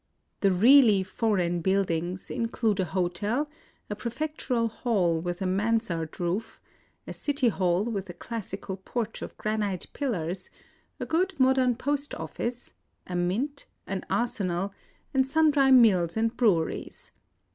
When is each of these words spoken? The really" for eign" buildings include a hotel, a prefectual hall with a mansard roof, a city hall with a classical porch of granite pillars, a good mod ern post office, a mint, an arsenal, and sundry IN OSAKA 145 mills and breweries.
The 0.39 0.49
really" 0.49 1.03
for 1.17 1.37
eign" 1.37 1.61
buildings 1.61 2.31
include 2.31 2.79
a 2.79 2.85
hotel, 2.85 3.47
a 3.87 3.95
prefectual 3.95 4.67
hall 4.67 5.21
with 5.21 5.43
a 5.43 5.45
mansard 5.45 6.19
roof, 6.19 6.59
a 7.05 7.13
city 7.13 7.49
hall 7.49 7.85
with 7.85 8.09
a 8.09 8.15
classical 8.15 8.77
porch 8.77 9.21
of 9.21 9.37
granite 9.37 9.85
pillars, 9.93 10.49
a 10.99 11.05
good 11.05 11.39
mod 11.39 11.59
ern 11.59 11.75
post 11.75 12.15
office, 12.15 12.73
a 13.05 13.15
mint, 13.15 13.67
an 13.85 14.03
arsenal, 14.09 14.73
and 15.13 15.27
sundry 15.27 15.67
IN 15.67 15.75
OSAKA 15.75 15.75
145 15.75 15.75
mills 15.79 16.17
and 16.17 16.35
breweries. 16.35 17.11